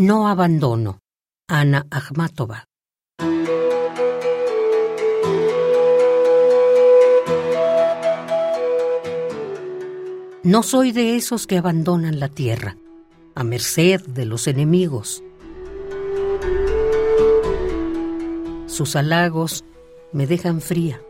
[0.00, 1.00] No abandono.
[1.46, 2.64] Ana Akhmatova.
[10.42, 12.78] No soy de esos que abandonan la tierra,
[13.34, 15.22] a merced de los enemigos.
[18.68, 19.66] Sus halagos
[20.12, 21.02] me dejan fría.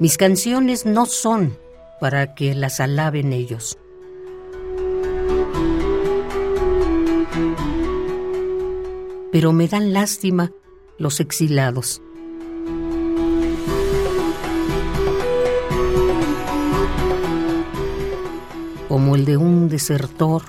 [0.00, 1.56] Mis canciones no son
[2.00, 3.78] para que las alaben ellos.
[9.34, 10.52] Pero me dan lástima
[10.96, 12.00] los exilados.
[18.86, 20.42] Como el de un desertor,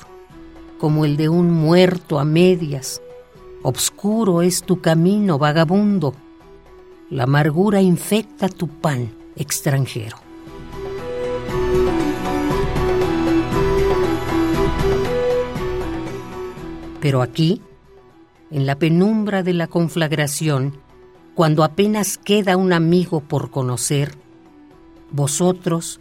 [0.77, 3.01] como el de un muerto a medias.
[3.63, 6.13] Obscuro es tu camino, vagabundo.
[7.09, 10.17] La amargura infecta tu pan, extranjero.
[17.01, 17.63] Pero aquí,
[18.51, 20.77] en la penumbra de la conflagración,
[21.33, 24.15] cuando apenas queda un amigo por conocer,
[25.11, 25.99] vosotros,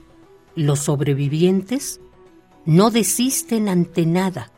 [0.55, 2.01] los sobrevivientes,
[2.65, 4.53] no desisten ante nada,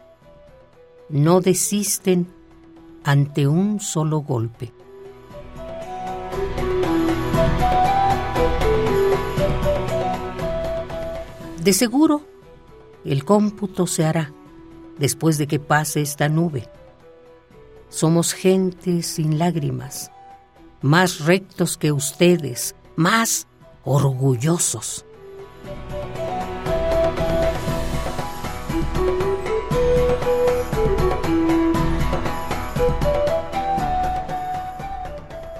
[1.09, 2.29] no desisten
[3.05, 4.73] ante un solo golpe.
[11.63, 12.23] De seguro,
[13.05, 14.33] el cómputo se hará
[14.99, 16.69] después de que pase esta nube.
[17.97, 20.11] Somos gente sin lágrimas,
[20.83, 23.47] más rectos que ustedes, más
[23.85, 25.07] orgullosos.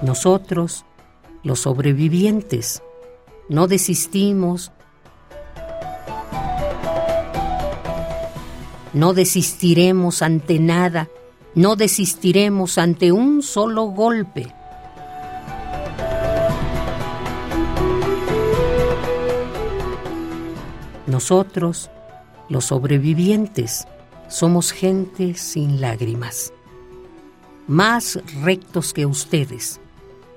[0.03, 0.85] Nosotros,
[1.41, 2.83] los sobrevivientes,
[3.49, 4.71] no desistimos
[8.93, 11.07] No desistiremos ante nada,
[11.55, 14.53] no desistiremos ante un solo golpe.
[21.07, 21.89] Nosotros,
[22.49, 23.87] los sobrevivientes,
[24.27, 26.51] somos gente sin lágrimas,
[27.67, 29.79] más rectos que ustedes,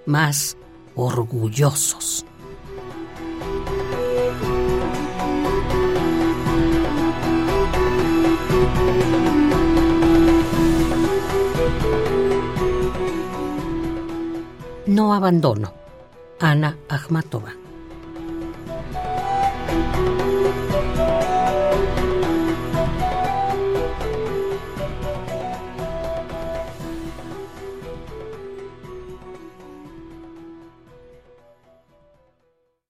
[0.06, 0.56] más
[0.94, 2.24] orgullosos.
[14.90, 15.72] No abandono.
[16.40, 17.52] Ana Akhmatova.